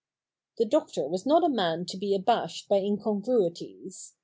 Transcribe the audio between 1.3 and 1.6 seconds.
a